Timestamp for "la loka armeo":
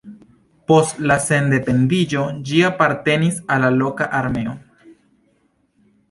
3.65-4.55